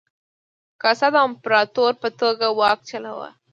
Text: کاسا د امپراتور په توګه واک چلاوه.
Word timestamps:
کاسا 0.81 1.07
د 1.13 1.15
امپراتور 1.27 1.91
په 2.01 2.09
توګه 2.19 2.45
واک 2.59 2.79
چلاوه. 2.89 3.29